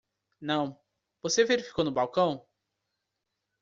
[0.41, 0.81] Não,
[1.21, 2.43] você verificou no balcão?